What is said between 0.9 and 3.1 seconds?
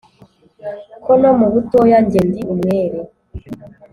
Ko no mu butoya njye ndi umwere